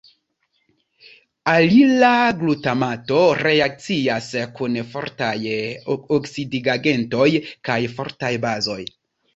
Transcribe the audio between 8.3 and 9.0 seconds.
bazoj.